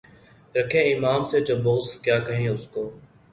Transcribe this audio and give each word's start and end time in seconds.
رکھے 0.55 0.81
امام 0.93 1.21
سے 1.29 1.37
جو 1.47 1.55
بغض، 1.63 1.87
کیا 2.03 2.17
کہیں 2.27 2.47
اُس 2.53 2.63
کو؟ 2.73 2.83